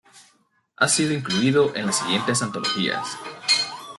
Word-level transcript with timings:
Ha 0.77 0.87
sido 0.87 1.13
incluido 1.13 1.75
en 1.75 1.85
las 1.85 1.99
siguientes 1.99 2.41
antologías. 2.41 3.19